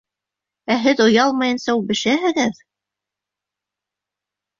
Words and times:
Ә 0.75 0.77
һеҙ 0.85 1.01
оялмайынса 1.03 1.75
үбешәһегеҙ! 1.81 2.57